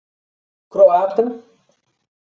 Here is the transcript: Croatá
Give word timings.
Croatá 0.73 1.25